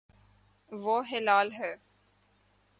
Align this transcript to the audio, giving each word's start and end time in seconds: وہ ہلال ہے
وہ 0.71 0.97
ہلال 1.11 1.51
ہے 1.51 1.73